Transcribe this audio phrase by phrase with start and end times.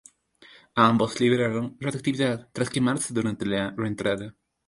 [0.77, 4.33] Ambos liberaron radiactividad tras quemarse durante la reentrada.